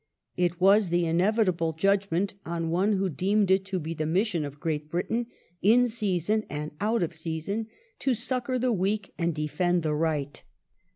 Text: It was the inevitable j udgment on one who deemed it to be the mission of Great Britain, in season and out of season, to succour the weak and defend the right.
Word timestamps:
It 0.35 0.59
was 0.59 0.89
the 0.89 1.05
inevitable 1.05 1.73
j 1.73 1.89
udgment 1.89 2.33
on 2.43 2.71
one 2.71 2.93
who 2.93 3.07
deemed 3.07 3.51
it 3.51 3.63
to 3.65 3.77
be 3.77 3.93
the 3.93 4.07
mission 4.07 4.43
of 4.43 4.59
Great 4.59 4.89
Britain, 4.89 5.27
in 5.61 5.87
season 5.87 6.43
and 6.49 6.71
out 6.81 7.03
of 7.03 7.13
season, 7.13 7.67
to 7.99 8.15
succour 8.15 8.57
the 8.57 8.73
weak 8.73 9.13
and 9.19 9.35
defend 9.35 9.83
the 9.83 9.93
right. 9.93 10.41